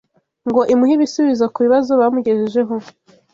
[0.47, 2.75] ngo imuhe ibisubizo ku bibazo bamugejejeho,